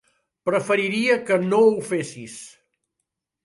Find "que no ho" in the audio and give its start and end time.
1.29-1.77